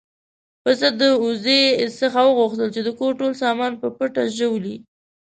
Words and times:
پسه 0.63 0.87
د 0.99 1.01
وزې 1.25 1.61
څخه 1.99 2.19
وغوښتل 2.25 2.69
چې 2.75 2.81
د 2.83 2.89
کور 2.99 3.11
ټول 3.19 3.31
سامان 3.43 3.73
په 3.81 3.87
پټه 3.97 4.23
ژوولی. 4.37 4.75